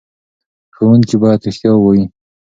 ښوونکي 0.75 1.15
باید 1.21 1.45
رښتیا 1.47 1.71
ووايي. 1.73 2.05